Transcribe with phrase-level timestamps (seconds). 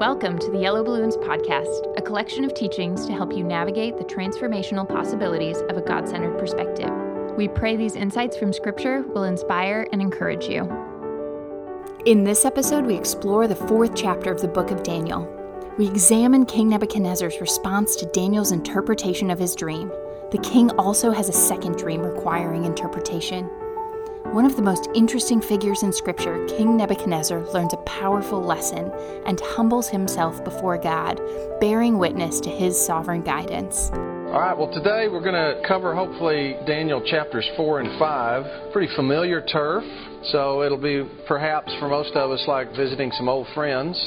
[0.00, 4.04] Welcome to the Yellow Balloons Podcast, a collection of teachings to help you navigate the
[4.04, 6.88] transformational possibilities of a God centered perspective.
[7.36, 10.62] We pray these insights from Scripture will inspire and encourage you.
[12.06, 15.28] In this episode, we explore the fourth chapter of the book of Daniel.
[15.76, 19.92] We examine King Nebuchadnezzar's response to Daniel's interpretation of his dream.
[20.30, 23.50] The king also has a second dream requiring interpretation.
[24.26, 28.88] One of the most interesting figures in Scripture, King Nebuchadnezzar learns a powerful lesson
[29.26, 31.20] and humbles himself before God,
[31.60, 33.90] bearing witness to his sovereign guidance.
[33.92, 38.72] All right, well, today we're going to cover hopefully Daniel chapters 4 and 5.
[38.72, 39.82] Pretty familiar turf,
[40.30, 43.98] so it'll be perhaps for most of us like visiting some old friends.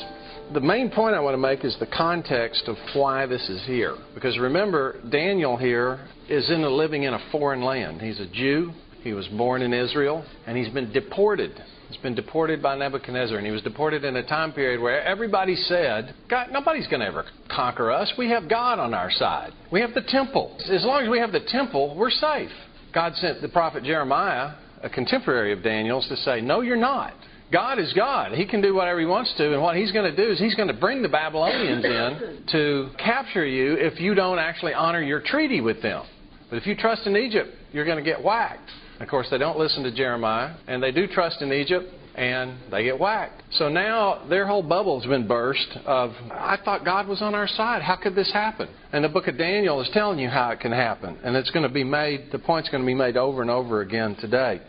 [0.53, 3.98] The main point I want to make is the context of why this is here.
[4.14, 8.00] Because remember, Daniel here is in a, living in a foreign land.
[8.00, 8.72] He's a Jew,
[9.03, 11.52] he was born in Israel, and he's been deported.
[11.89, 15.55] He's been deported by Nebuchadnezzar, and he was deported in a time period where everybody
[15.55, 18.11] said, God, nobody's going to ever conquer us.
[18.17, 19.52] We have God on our side.
[19.72, 20.58] We have the temple.
[20.72, 22.50] As long as we have the temple, we're safe.
[22.94, 27.13] God sent the prophet Jeremiah, a contemporary of Daniel's, to say, No, you're not.
[27.52, 28.31] God is God.
[28.31, 30.56] He can do whatever He wants to, and what He's going to do is He's
[30.56, 35.22] going to bring the Babylonians in to capture you if you don't actually honor your
[35.22, 36.06] treaty with them.
[36.50, 38.69] But if you trust in Egypt, you're going to get whacked.
[38.99, 42.83] Of course, they don't listen to Jeremiah, and they do trust in Egypt, and they
[42.83, 43.41] get whacked.
[43.53, 47.81] So now their whole bubble's been burst of, I thought God was on our side.
[47.81, 48.67] How could this happen?
[48.91, 51.17] And the book of Daniel is telling you how it can happen.
[51.23, 53.81] And it's going to be made, the point's going to be made over and over
[53.81, 54.61] again today.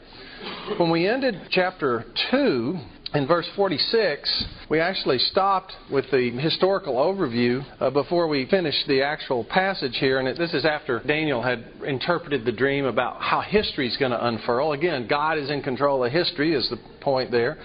[0.78, 2.78] When we ended chapter 2,
[3.14, 9.02] in verse 46, we actually stopped with the historical overview uh, before we finished the
[9.02, 10.18] actual passage here.
[10.18, 14.26] And this is after Daniel had interpreted the dream about how history is going to
[14.26, 14.72] unfurl.
[14.72, 17.56] Again, God is in control of history, is the point there.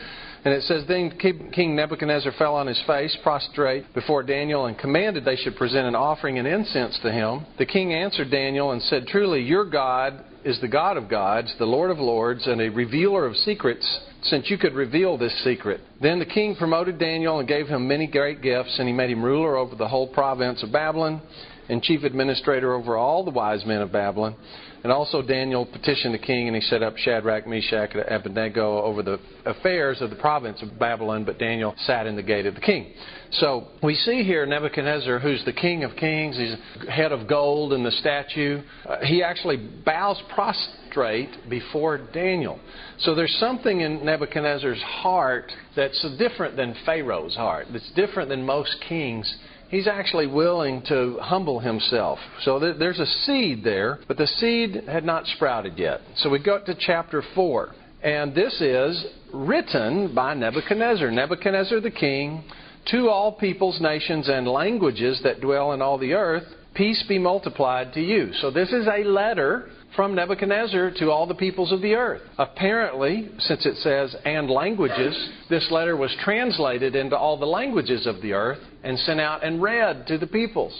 [0.45, 5.25] And it says, Then King Nebuchadnezzar fell on his face, prostrate before Daniel, and commanded
[5.25, 7.45] they should present an offering and incense to him.
[7.57, 11.65] The king answered Daniel and said, Truly, your God is the God of gods, the
[11.65, 15.79] Lord of lords, and a revealer of secrets, since you could reveal this secret.
[16.01, 19.23] Then the king promoted Daniel and gave him many great gifts, and he made him
[19.23, 21.21] ruler over the whole province of Babylon
[21.69, 24.35] and chief administrator over all the wise men of Babylon.
[24.81, 29.03] And also Daniel petitioned the king, and he set up Shadrach, Meshach, and Abednego over
[29.03, 32.61] the affairs of the province of Babylon, but Daniel sat in the gate of the
[32.61, 32.93] king.
[33.31, 36.55] So we see here Nebuchadnezzar, who's the king of kings, he's
[36.89, 38.61] head of gold in the statue.
[38.87, 42.57] Uh, he actually bows prostrate before Daniel.
[42.99, 48.75] So there's something in Nebuchadnezzar's heart that's different than Pharaoh's heart, that's different than most
[48.87, 49.37] kings'
[49.69, 52.19] he's actually willing to humble himself.
[52.41, 56.01] So there's a seed there, but the seed had not sprouted yet.
[56.17, 57.69] So we go to chapter 4.
[58.01, 61.11] And this is written by Nebuchadnezzar.
[61.11, 62.43] Nebuchadnezzar the king,
[62.87, 66.43] to all peoples, nations, and languages that dwell in all the earth,
[66.75, 68.31] peace be multiplied to you.
[68.35, 72.21] So this is a letter from Nebuchadnezzar to all the peoples of the earth.
[72.37, 78.21] Apparently, since it says and languages, this letter was translated into all the languages of
[78.21, 80.73] the earth and sent out and read to the peoples.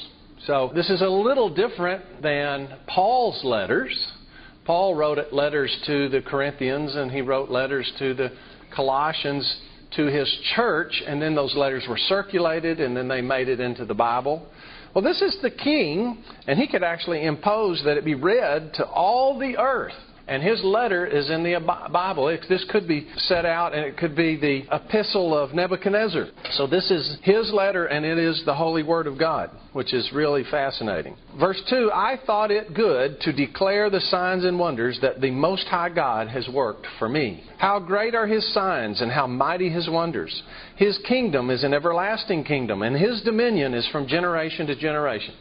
[0.46, 3.94] So this is a little different than Paul's letters.
[4.66, 8.32] Paul wrote letters to the Corinthians and he wrote letters to the
[8.74, 9.62] Colossians
[9.96, 13.86] to his church, and then those letters were circulated and then they made it into
[13.86, 14.48] the Bible.
[14.94, 18.86] Well, this is the king, and he could actually impose that it be read to
[18.86, 19.94] all the earth.
[20.30, 22.28] And his letter is in the Bible.
[22.48, 26.28] this could be set out, and it could be the epistle of Nebuchadnezzar.
[26.52, 30.08] So this is his letter, and it is the holy word of God, which is
[30.14, 31.16] really fascinating.
[31.40, 35.66] Verse 2 I thought it good to declare the signs and wonders that the Most
[35.66, 37.44] High God has worked for me.
[37.58, 40.44] How great are his signs, and how mighty his wonders.
[40.76, 45.34] His kingdom is an everlasting kingdom, and his dominion is from generation to generation.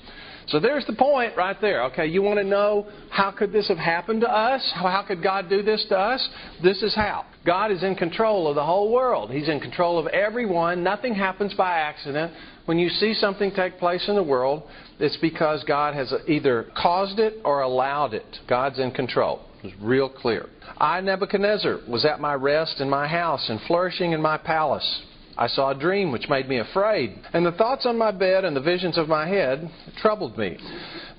[0.49, 1.85] So there's the point right there.
[1.85, 4.73] Okay, you want to know how could this have happened to us?
[4.75, 6.27] How could God do this to us?
[6.63, 7.27] This is how.
[7.45, 9.31] God is in control of the whole world.
[9.31, 10.83] He's in control of everyone.
[10.83, 12.33] Nothing happens by accident.
[12.65, 14.63] When you see something take place in the world,
[14.99, 18.39] it's because God has either caused it or allowed it.
[18.49, 19.41] God's in control.
[19.63, 20.49] It's real clear.
[20.79, 25.03] I, Nebuchadnezzar, was at my rest in my house and flourishing in my palace.
[25.39, 28.57] I saw a dream which made me afraid, and the thoughts on my bed and
[28.57, 30.59] the visions of my head troubled me.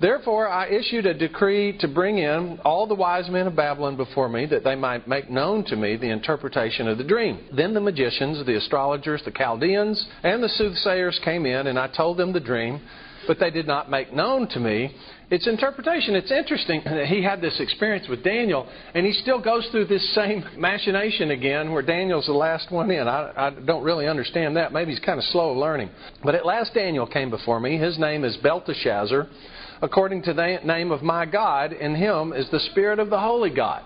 [0.02, 4.28] Therefore, I issued a decree to bring in all the wise men of Babylon before
[4.28, 7.40] me, that they might make known to me the interpretation of the dream.
[7.54, 12.18] Then the magicians, the astrologers, the Chaldeans, and the soothsayers came in, and I told
[12.18, 12.82] them the dream.
[13.30, 14.92] But they did not make known to me
[15.30, 16.16] its interpretation.
[16.16, 20.16] It's interesting that he had this experience with Daniel, and he still goes through this
[20.16, 23.08] same machination again where Daniel's the last one in.
[23.08, 24.74] I, I don't really understand that.
[24.74, 25.92] Maybe he's kind of slow learning.
[26.24, 27.78] But at last Daniel came before me.
[27.78, 29.28] His name is Belteshazzar,
[29.84, 31.72] according to the name of my God.
[31.72, 33.84] In him is the Spirit of the Holy God.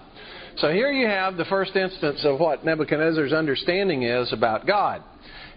[0.55, 5.03] So here you have the first instance of what Nebuchadnezzar's understanding is about God.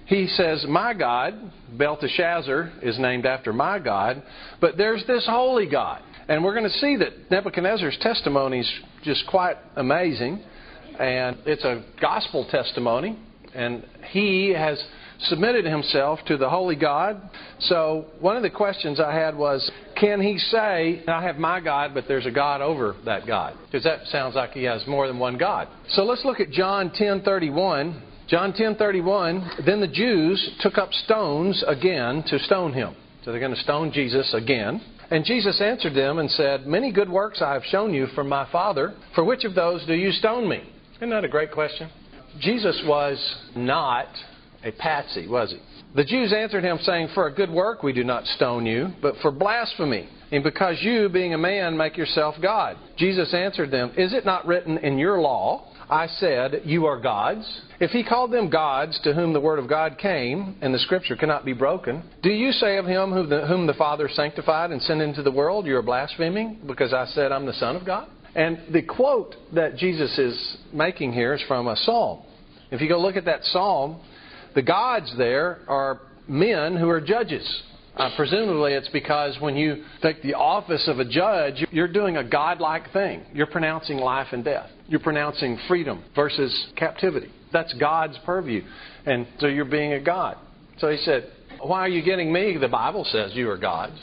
[0.06, 1.34] He says, My God,
[1.76, 4.22] Belteshazzar is named after my God,
[4.60, 6.02] but there's this holy God.
[6.28, 8.72] And we're going to see that Nebuchadnezzar's testimony is
[9.04, 10.42] just quite amazing.
[10.98, 13.18] And it's a gospel testimony.
[13.54, 14.82] And he has
[15.20, 17.20] submitted himself to the holy God.
[17.60, 21.94] So one of the questions I had was, can he say, I have my God,
[21.94, 23.56] but there's a God over that God?
[23.66, 25.68] Because that sounds like he has more than one God.
[25.90, 28.02] So let's look at John 10:31.
[28.28, 32.94] John 10:31, then the Jews took up stones again to stone him.
[33.24, 34.80] So they're going to stone Jesus again.
[35.10, 38.50] And Jesus answered them and said, Many good works I have shown you from my
[38.50, 38.94] Father.
[39.14, 40.62] For which of those do you stone me?
[40.96, 41.88] Isn't that a great question?
[42.40, 44.08] Jesus was not
[44.64, 45.60] a patsy, was he?
[45.94, 49.14] The Jews answered him, saying, For a good work we do not stone you, but
[49.22, 52.76] for blasphemy, and because you, being a man, make yourself God.
[52.96, 57.46] Jesus answered them, Is it not written in your law, I said, You are gods?
[57.78, 61.16] If he called them gods to whom the word of God came, and the scripture
[61.16, 64.82] cannot be broken, do you say of him whom the, whom the Father sanctified and
[64.82, 68.08] sent into the world, You are blaspheming because I said I'm the Son of God?
[68.34, 72.22] And the quote that Jesus is making here is from a psalm.
[72.70, 74.00] If you go look at that psalm,
[74.54, 77.62] the gods there are men who are judges.
[77.96, 82.24] Uh, presumably, it's because when you take the office of a judge, you're doing a
[82.24, 83.22] godlike thing.
[83.32, 84.68] You're pronouncing life and death.
[84.86, 87.30] You're pronouncing freedom versus captivity.
[87.52, 88.62] That's God's purview.
[89.06, 90.36] And so you're being a God.
[90.78, 91.30] So he said,
[91.62, 92.58] Why are you getting me?
[92.58, 93.98] The Bible says you are gods.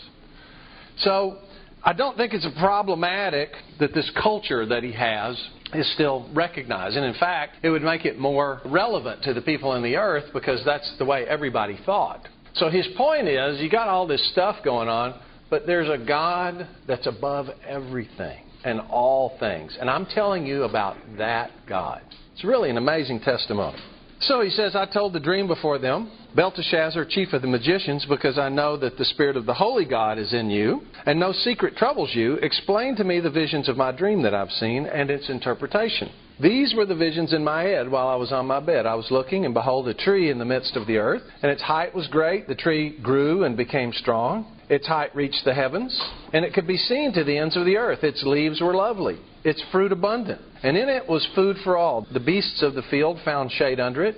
[0.99, 1.37] So
[1.83, 3.49] I don't think it's problematic
[3.79, 5.39] that this culture that he has
[5.73, 6.95] is still recognized.
[6.95, 10.25] And in fact, it would make it more relevant to the people in the earth
[10.33, 12.27] because that's the way everybody thought.
[12.55, 15.19] So his point is you got all this stuff going on,
[15.49, 19.77] but there's a God that's above everything and all things.
[19.79, 22.01] And I'm telling you about that God.
[22.33, 23.77] It's really an amazing testimony.
[24.21, 28.37] So he says, I told the dream before them, Belteshazzar, chief of the magicians, because
[28.37, 31.75] I know that the Spirit of the Holy God is in you, and no secret
[31.75, 32.35] troubles you.
[32.35, 36.09] Explain to me the visions of my dream that I've seen and its interpretation.
[36.39, 38.85] These were the visions in my head while I was on my bed.
[38.85, 41.61] I was looking, and behold, a tree in the midst of the earth, and its
[41.61, 42.47] height was great.
[42.47, 44.45] The tree grew and became strong.
[44.67, 45.99] Its height reached the heavens,
[46.33, 48.03] and it could be seen to the ends of the earth.
[48.03, 52.07] Its leaves were lovely, its fruit abundant, and in it was food for all.
[52.11, 54.15] The beasts of the field found shade under it.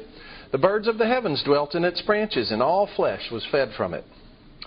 [0.52, 3.94] The birds of the heavens dwelt in its branches, and all flesh was fed from
[3.94, 4.06] it.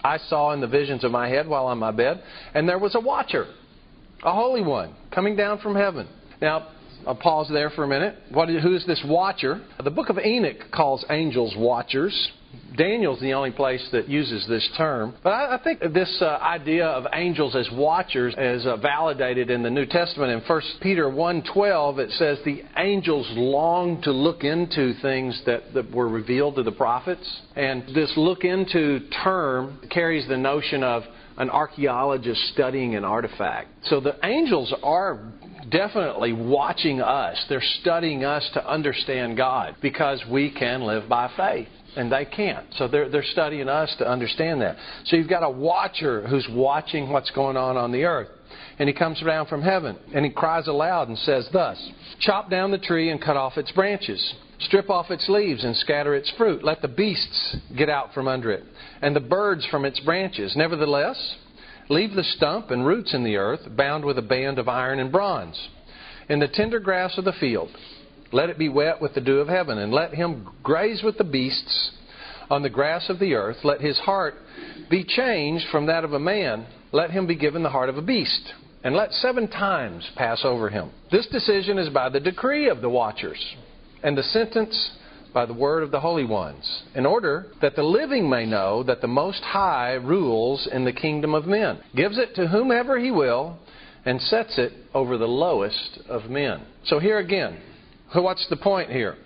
[0.04, 2.22] I saw in the visions of my head while on my bed,
[2.52, 3.46] and there was a watcher,
[4.22, 6.08] a holy one, coming down from heaven.
[6.42, 6.68] Now,
[7.14, 8.16] Pause there for a minute.
[8.30, 9.60] What, who is this watcher?
[9.82, 12.32] The book of Enoch calls angels watchers.
[12.76, 15.14] Daniel's the only place that uses this term.
[15.22, 19.62] But I, I think this uh, idea of angels as watchers is uh, validated in
[19.62, 20.32] the New Testament.
[20.32, 25.90] In 1 Peter 1.12, it says the angels long to look into things that, that
[25.90, 27.40] were revealed to the prophets.
[27.56, 31.02] And this look into term carries the notion of
[31.38, 33.68] an archaeologist studying an artifact.
[33.84, 35.32] So the angels are
[35.70, 37.42] definitely watching us.
[37.48, 42.66] They're studying us to understand God because we can live by faith and they can't.
[42.76, 44.76] So they're, they're studying us to understand that.
[45.04, 48.28] So you've got a watcher who's watching what's going on on the earth.
[48.78, 51.78] And he comes down from heaven and he cries aloud and says thus
[52.20, 54.34] Chop down the tree and cut off its branches.
[54.60, 56.64] Strip off its leaves and scatter its fruit.
[56.64, 58.64] Let the beasts get out from under it,
[59.00, 60.56] and the birds from its branches.
[60.56, 61.36] Nevertheless,
[61.88, 65.12] leave the stump and roots in the earth, bound with a band of iron and
[65.12, 65.68] bronze.
[66.28, 67.70] In the tender grass of the field,
[68.32, 71.24] let it be wet with the dew of heaven, and let him graze with the
[71.24, 71.92] beasts
[72.50, 73.58] on the grass of the earth.
[73.64, 74.34] Let his heart
[74.90, 76.66] be changed from that of a man.
[76.92, 78.52] Let him be given the heart of a beast.
[78.84, 80.90] And let seven times pass over him.
[81.10, 83.44] This decision is by the decree of the watchers,
[84.02, 84.92] and the sentence
[85.34, 89.00] by the word of the holy ones, in order that the living may know that
[89.00, 93.58] the Most High rules in the kingdom of men, gives it to whomever he will,
[94.04, 96.62] and sets it over the lowest of men.
[96.84, 97.58] So here again,
[98.14, 99.16] What's the point here?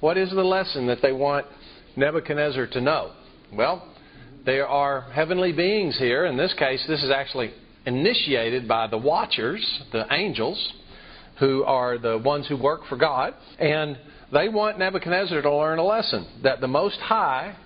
[0.00, 1.46] What is the lesson that they want
[1.96, 3.12] Nebuchadnezzar to know?
[3.52, 3.86] Well,
[4.46, 6.24] there are heavenly beings here.
[6.24, 7.52] In this case, this is actually
[7.84, 10.72] initiated by the watchers, the angels,
[11.38, 13.34] who are the ones who work for God.
[13.58, 13.98] And
[14.32, 17.56] they want Nebuchadnezzar to learn a lesson that the Most High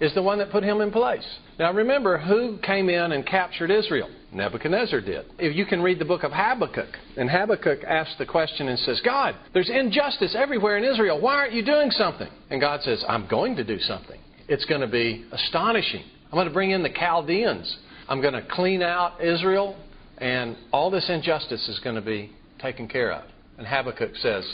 [0.00, 1.26] is the one that put him in place.
[1.58, 4.08] Now remember, who came in and captured Israel?
[4.32, 5.26] Nebuchadnezzar did.
[5.38, 9.00] If you can read the book of Habakkuk, and Habakkuk asks the question and says,
[9.04, 11.20] God, there's injustice everywhere in Israel.
[11.20, 12.28] Why aren't you doing something?
[12.48, 14.18] And God says, I'm going to do something.
[14.48, 16.04] It's going to be astonishing.
[16.26, 17.76] I'm going to bring in the Chaldeans.
[18.08, 19.76] I'm going to clean out Israel,
[20.18, 23.24] and all this injustice is going to be taken care of.
[23.58, 24.44] And Habakkuk says,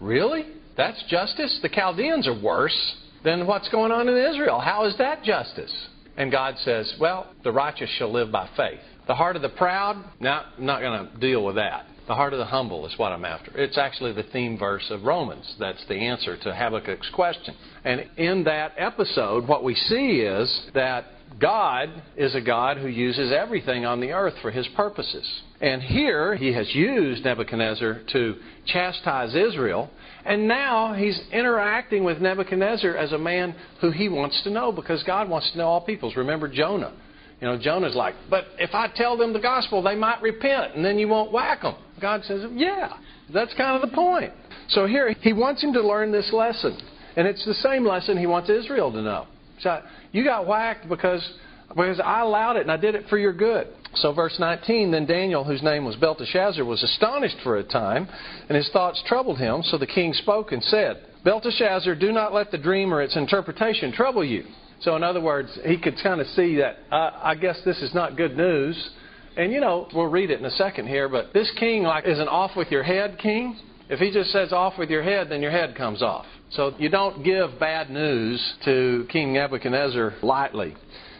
[0.00, 0.46] Really?
[0.76, 1.58] That's justice?
[1.62, 4.60] The Chaldeans are worse than what's going on in Israel.
[4.60, 5.72] How is that justice?
[6.16, 8.80] And God says, Well, the righteous shall live by faith.
[9.06, 11.86] The heart of the proud, no, I'm not going to deal with that.
[12.06, 13.50] The heart of the humble is what I'm after.
[13.56, 15.54] It's actually the theme verse of Romans.
[15.58, 17.54] That's the answer to Habakkuk's question.
[17.82, 21.06] And in that episode, what we see is that
[21.40, 25.28] God is a God who uses everything on the earth for his purposes.
[25.60, 29.90] And here he has used Nebuchadnezzar to chastise Israel,
[30.24, 35.02] and now he's interacting with Nebuchadnezzar as a man who he wants to know because
[35.02, 36.16] God wants to know all peoples.
[36.16, 36.92] Remember Jonah.
[37.40, 40.84] You know, Jonah's like, but if I tell them the gospel, they might repent, and
[40.84, 41.74] then you won't whack them.
[42.00, 42.94] God says, yeah,
[43.32, 44.32] that's kind of the point.
[44.68, 46.78] So here, he wants him to learn this lesson.
[47.16, 49.26] And it's the same lesson he wants Israel to know.
[49.60, 49.80] So
[50.12, 51.26] you got whacked because,
[51.68, 53.68] because I allowed it and I did it for your good.
[53.96, 58.08] So, verse 19 Then Daniel, whose name was Belteshazzar, was astonished for a time,
[58.48, 59.62] and his thoughts troubled him.
[59.62, 63.92] So the king spoke and said, Belteshazzar, do not let the dream or its interpretation
[63.92, 64.44] trouble you.
[64.80, 67.94] So, in other words, he could kind of see that, uh, I guess this is
[67.94, 68.90] not good news.
[69.36, 72.18] And, you know, we'll read it in a second here, but this king, like, is
[72.18, 73.58] an off with your head king.
[73.88, 76.24] If he just says off with your head, then your head comes off.
[76.50, 80.74] So you don't give bad news to King Nebuchadnezzar lightly.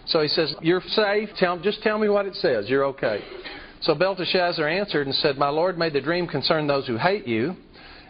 [0.07, 1.29] So he says, You're safe.
[1.39, 2.69] Tell, just tell me what it says.
[2.69, 3.23] You're okay.
[3.83, 7.55] So Belteshazzar answered and said, My Lord, may the dream concern those who hate you,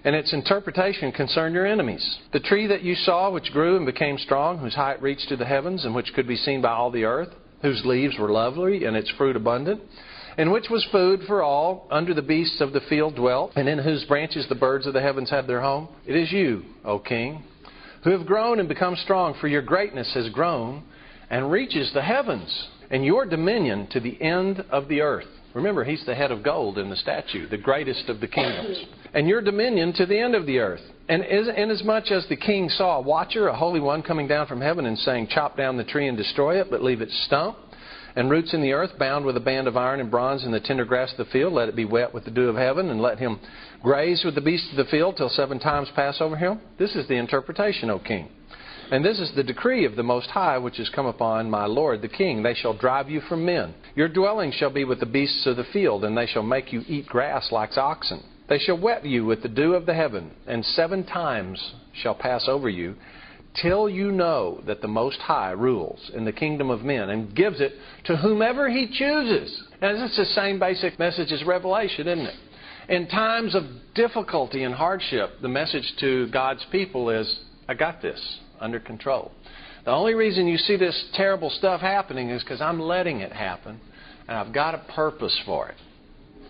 [0.05, 2.19] and its interpretation concern your enemies.
[2.33, 5.45] The tree that you saw, which grew and became strong, whose height reached to the
[5.45, 7.31] heavens, and which could be seen by all the earth,
[7.63, 9.81] whose leaves were lovely, and its fruit abundant,
[10.37, 13.79] and which was food for all, under the beasts of the field dwelt, and in
[13.79, 15.89] whose branches the birds of the heavens had their home.
[16.07, 17.43] It is you, O king,
[18.03, 20.83] who have grown and become strong, for your greatness has grown
[21.31, 25.27] and reaches the heavens, and your dominion to the end of the earth.
[25.55, 28.85] Remember, he's the head of gold in the statue, the greatest of the kingdoms.
[29.15, 30.81] And your dominion to the end of the earth.
[31.09, 34.87] And inasmuch as the king saw a watcher, a holy one, coming down from heaven
[34.87, 37.57] and saying, Chop down the tree and destroy it, but leave its stump,
[38.17, 40.61] and roots in the earth, bound with a band of iron and bronze in the
[40.61, 41.53] tender grass of the field.
[41.53, 43.41] Let it be wet with the dew of heaven, and let him
[43.83, 46.61] graze with the beasts of the field till seven times pass over him.
[46.79, 48.29] This is the interpretation, O king.
[48.91, 52.03] And this is the decree of the Most High which has come upon my Lord
[52.03, 52.43] the King.
[52.43, 53.75] They shall drive you from men.
[53.97, 56.83] Your dwelling shall be with the beasts of the field, and they shall make you
[56.87, 58.23] eat grass like oxen.
[58.49, 62.47] They shall wet you with the dew of the heaven, and seven times shall pass
[62.47, 62.95] over you,
[63.61, 67.61] till you know that the Most High rules in the kingdom of men and gives
[67.61, 67.73] it
[68.05, 69.63] to whomever He chooses.
[69.81, 72.35] And it's the same basic message as Revelation, isn't it?
[72.89, 78.39] In times of difficulty and hardship, the message to God's people is, I got this
[78.61, 79.33] under control.
[79.85, 83.81] The only reason you see this terrible stuff happening is because I'm letting it happen,
[84.29, 85.77] and I've got a purpose for it.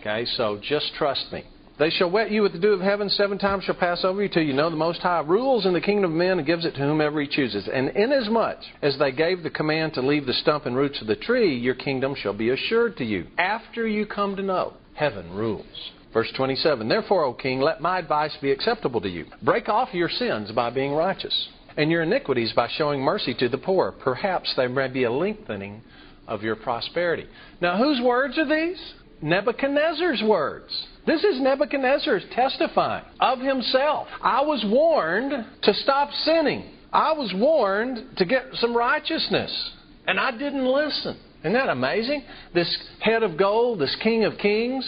[0.00, 1.44] Okay, so just trust me.
[1.76, 4.28] They shall wet you with the dew of heaven, seven times shall pass over you
[4.28, 6.76] till you know the Most High rules in the kingdom of men and gives it
[6.76, 7.68] to whomever he chooses.
[7.72, 11.16] And inasmuch as they gave the command to leave the stump and roots of the
[11.16, 15.90] tree, your kingdom shall be assured to you, after you come to know heaven rules.
[16.12, 19.26] Verse 27 Therefore, O king, let my advice be acceptable to you.
[19.42, 23.58] Break off your sins by being righteous, and your iniquities by showing mercy to the
[23.58, 23.90] poor.
[23.90, 25.82] Perhaps there may be a lengthening
[26.28, 27.26] of your prosperity.
[27.60, 28.78] Now, whose words are these?
[29.20, 30.86] Nebuchadnezzar's words.
[31.06, 34.08] This is Nebuchadnezzar testifying of himself.
[34.23, 35.32] I was warned
[35.62, 36.64] to stop sinning.
[36.92, 39.70] I was warned to get some righteousness.
[40.06, 41.18] And I didn't listen.
[41.40, 42.25] Isn't that amazing?
[42.54, 44.84] This head of gold, this king of kings,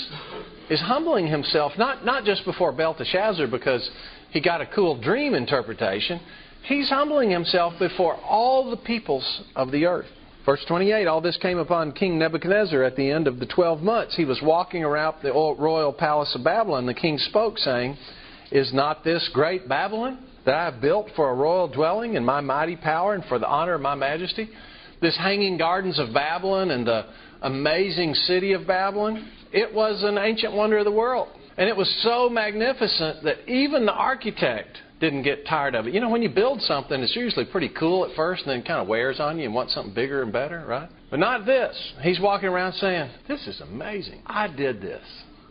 [0.71, 3.89] is humbling himself, not, not just before Belteshazzar because
[4.31, 6.19] he got a cool dream interpretation.
[6.63, 10.07] He's humbling himself before all the peoples of the earth.
[10.47, 14.15] Verse 28 All this came upon King Nebuchadnezzar at the end of the twelve months.
[14.17, 16.87] He was walking around the royal palace of Babylon.
[16.87, 17.99] The king spoke, saying,
[18.53, 22.41] Is not this great Babylon that I have built for a royal dwelling in my
[22.41, 24.49] mighty power and for the honor of my majesty?
[25.03, 27.07] This hanging gardens of Babylon and the
[27.43, 31.27] amazing city of Babylon, it was an ancient wonder of the world.
[31.59, 35.95] And it was so magnificent that even the architect didn't get tired of it.
[35.95, 38.81] You know, when you build something, it's usually pretty cool at first and then kind
[38.81, 40.89] of wears on you and want something bigger and better, right?
[41.11, 41.77] But not this.
[42.01, 44.23] He's walking around saying, This is amazing.
[44.27, 45.03] I did this.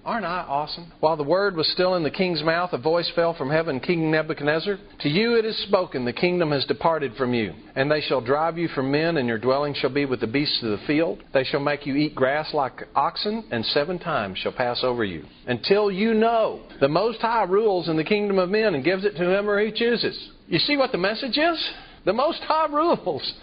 [0.06, 0.92] Aren't I awesome?
[1.00, 4.12] While the word was still in the king's mouth, a voice fell from heaven King
[4.12, 7.54] Nebuchadnezzar, to you it is spoken, the kingdom has departed from you.
[7.76, 10.62] And they shall drive you from men, and your dwelling shall be with the beasts
[10.62, 11.24] of the field.
[11.34, 15.26] They shall make you eat grass like oxen, and seven times shall pass over you.
[15.48, 19.14] Until you know the Most High rules in the kingdom of men and gives it
[19.14, 20.30] to whomever he chooses.
[20.48, 21.72] You see what the message is?
[22.06, 23.34] The Most High rules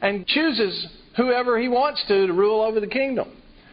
[0.00, 0.86] and chooses
[1.16, 3.28] whoever he wants to to rule over the kingdom.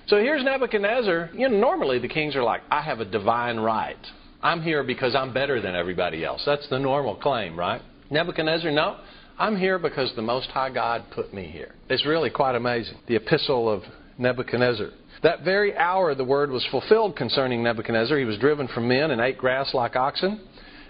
[0.09, 1.29] So here's Nebuchadnezzar.
[1.33, 3.95] You know, normally the kings are like, I have a divine right.
[4.41, 6.41] I'm here because I'm better than everybody else.
[6.47, 7.79] That's the normal claim, right?
[8.09, 8.97] Nebuchadnezzar, no.
[9.37, 11.75] I'm here because the Most High God put me here.
[11.89, 12.97] It's really quite amazing.
[13.07, 13.83] The epistle of
[14.17, 14.89] Nebuchadnezzar.
[15.21, 18.17] That very hour the word was fulfilled concerning Nebuchadnezzar.
[18.17, 20.41] He was driven from men and ate grass like oxen.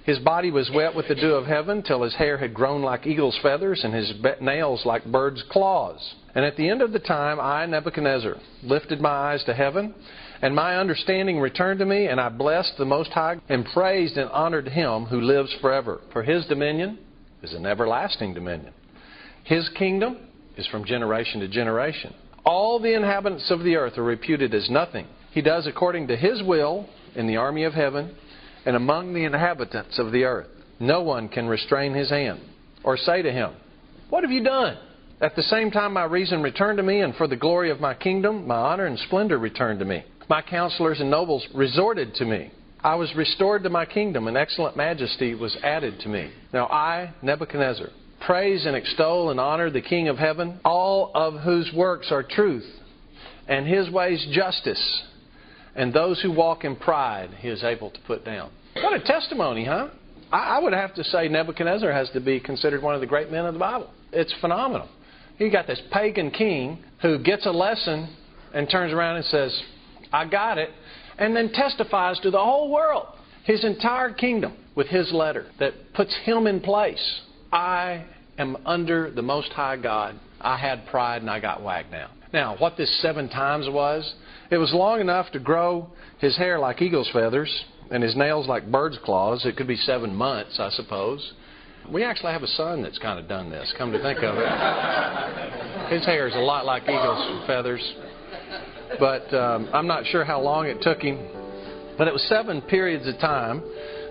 [0.10, 3.06] His body was wet with the dew of heaven till his hair had grown like
[3.06, 4.12] eagle's feathers and his
[4.42, 6.16] nails like birds' claws.
[6.34, 9.94] And at the end of the time, I, Nebuchadnezzar, lifted my eyes to heaven,
[10.42, 14.32] and my understanding returned to me, and I blessed the Most High, and praised and
[14.32, 16.01] honored him who lives forever.
[16.12, 16.98] For his dominion
[17.44, 18.74] is an everlasting dominion.
[19.44, 20.18] His kingdom
[20.58, 22.16] is from generation to generation.
[22.44, 25.06] All the inhabitants of the earth are reputed as nothing.
[25.30, 28.16] He does according to his will in the army of heaven
[28.70, 30.46] and among the inhabitants of the earth.
[30.80, 32.40] No one can restrain his hand
[32.84, 33.54] or say to him,
[34.12, 34.78] What have you done?
[35.20, 37.96] At the same time, my reason returned to me, and for the glory of my
[37.96, 40.04] kingdom, my honor and splendor returned to me.
[40.30, 42.52] My counselors and nobles resorted to me.
[42.84, 46.32] I was restored to my kingdom, and excellent majesty was added to me.
[46.54, 47.88] Now I, Nebuchadnezzar,
[48.24, 52.70] praise and extol and honor the King of heaven, all of whose works are truth,
[53.48, 55.02] and his ways justice
[55.76, 58.52] and those who walk in pride he is able to put down.
[58.76, 59.90] What a testimony, huh?
[60.32, 63.46] I would have to say Nebuchadnezzar has to be considered one of the great men
[63.46, 63.90] of the Bible.
[64.12, 64.88] It's phenomenal.
[65.40, 68.16] You got this pagan king who gets a lesson
[68.54, 69.60] and turns around and says,
[70.12, 70.70] I got it,
[71.18, 73.08] and then testifies to the whole world,
[73.44, 77.22] his entire kingdom, with his letter that puts him in place.
[77.52, 78.06] I
[78.38, 80.20] am under the Most High God.
[80.40, 82.10] I had pride and I got wagged down.
[82.32, 84.14] Now, what this seven times was,
[84.52, 87.52] it was long enough to grow his hair like eagle's feathers
[87.91, 89.46] and his nails like bird's claws.
[89.46, 91.34] It could be seven months, I suppose.
[91.91, 95.89] We actually have a son that's kind of done this, come to think of it.
[95.93, 97.82] His hair is a lot like eagle's feathers.
[98.99, 101.17] But um, I'm not sure how long it took him.
[101.97, 103.63] But it was seven periods of time.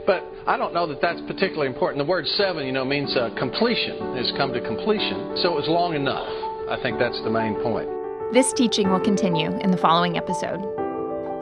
[0.07, 2.05] But I don't know that that's particularly important.
[2.05, 4.17] The word seven, you know, means uh, completion.
[4.17, 5.37] It's come to completion.
[5.43, 6.29] So it was long enough.
[6.69, 7.89] I think that's the main point.
[8.33, 10.88] This teaching will continue in the following episode.